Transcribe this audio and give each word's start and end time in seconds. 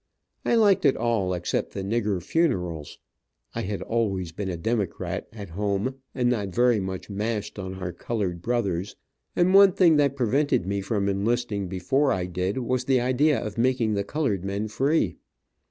I 0.43 0.55
liked 0.55 0.83
it 0.83 0.97
all 0.97 1.31
except 1.35 1.73
the 1.73 1.83
nigger 1.83 2.19
funerals. 2.23 2.97
I 3.53 3.61
had 3.61 3.83
always 3.83 4.31
been 4.31 4.49
a 4.49 4.57
Democrat, 4.57 5.27
at 5.31 5.49
home, 5.49 5.99
and 6.15 6.27
not 6.27 6.47
very 6.47 6.79
much 6.79 7.07
mashed 7.07 7.59
on 7.59 7.75
our 7.75 7.93
colored 7.93 8.41
brothers, 8.41 8.95
and 9.35 9.53
one 9.53 9.73
thing 9.73 9.97
that 9.97 10.15
prevented 10.15 10.65
me 10.65 10.81
from 10.81 11.07
enlisting 11.07 11.67
before 11.67 12.11
I 12.11 12.25
did 12.25 12.57
was 12.57 12.85
the 12.85 12.99
idea 12.99 13.39
of 13.45 13.59
making 13.59 13.93
the 13.93 14.03
colored 14.03 14.43
men 14.43 14.69
free. 14.69 15.17